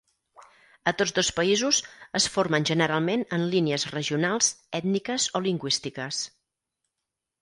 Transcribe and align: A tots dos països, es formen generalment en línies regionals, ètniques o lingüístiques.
A 0.91 0.93
tots 1.01 1.11
dos 1.17 1.29
països, 1.39 1.81
es 2.19 2.25
formen 2.37 2.65
generalment 2.69 3.27
en 3.39 3.45
línies 3.53 3.87
regionals, 3.93 4.49
ètniques 4.81 5.29
o 5.37 5.43
lingüístiques. 5.49 6.23